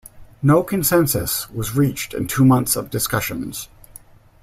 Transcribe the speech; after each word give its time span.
No 0.41 0.63
consensus 0.63 1.47
was 1.51 1.75
reached 1.75 2.15
in 2.15 2.25
two 2.25 2.43
months 2.43 2.75
of 2.75 2.89
discussions. 2.89 3.67